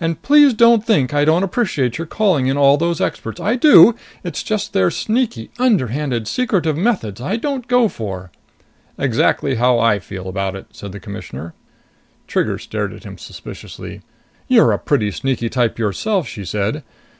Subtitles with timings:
[0.00, 3.38] "And please don't think I don't appreciate your calling in all those experts.
[3.38, 3.94] I do.
[4.24, 8.32] It's just their sneaky, underhanded, secretive methods I don't go for!"
[8.98, 11.54] "Exactly how I feel about it," said the Commissioner.
[12.26, 14.00] Trigger stared at him suspiciously.
[14.48, 16.82] "You're a pretty sneaky type yourself!" she said.